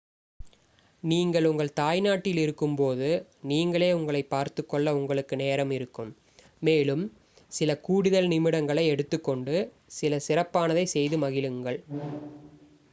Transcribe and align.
நீங்கள் 1.03 1.45
உங்கள் 1.45 1.73
தாய்நாட்டில் 1.73 2.37
இருக்கும்போது 2.37 3.09
நீங்களே 3.41 3.89
உங்களைப் 3.93 4.29
பார்த்துக்கொள்ள 4.29 4.95
உங்களுக்கு 4.95 5.35
நேரம் 5.35 5.71
இருக்கும் 5.71 6.11
மேலும் 6.61 7.05
சில 7.51 7.77
கூடுதல் 7.81 8.27
நிமிடங்களை 8.27 8.85
எடுத்துக் 8.87 9.23
கொண்டு 9.23 9.55
சில 9.99 10.19
சிறப்பானதை 10.29 10.85
செய்து 10.95 11.19
மகிழுங்கள் 11.19 11.79